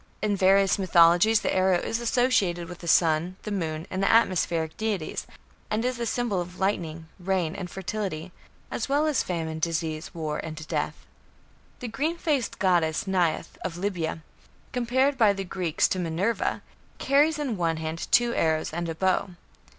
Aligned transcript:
In 0.19 0.35
various 0.35 0.79
mythologies 0.79 1.41
the 1.41 1.55
arrow 1.55 1.77
is 1.77 1.99
associated 1.99 2.67
with 2.67 2.79
the 2.79 2.87
sun, 2.87 3.35
the 3.43 3.51
moon, 3.51 3.85
and 3.91 4.01
the 4.01 4.09
atmospheric 4.09 4.75
deities, 4.75 5.27
and 5.69 5.85
is 5.85 5.99
a 5.99 6.07
symbol 6.07 6.41
of 6.41 6.59
lightning, 6.59 7.07
rain, 7.19 7.53
and 7.55 7.69
fertility, 7.69 8.31
as 8.71 8.89
well 8.89 9.05
as 9.05 9.21
of 9.21 9.27
famine, 9.27 9.59
disease, 9.59 10.11
war, 10.11 10.39
and 10.39 10.67
death. 10.67 11.05
The 11.81 11.87
green 11.87 12.17
faced 12.17 12.57
goddess 12.57 13.05
Neith 13.05 13.59
of 13.63 13.77
Libya, 13.77 14.23
compared 14.71 15.19
by 15.19 15.33
the 15.33 15.43
Greeks 15.43 15.87
to 15.89 15.99
Minerva, 15.99 16.63
carries 16.97 17.37
in 17.37 17.55
one 17.55 17.77
hand 17.77 18.07
two 18.09 18.33
arrows 18.33 18.73
and 18.73 18.89
a 18.89 18.95
bow. 18.95 19.35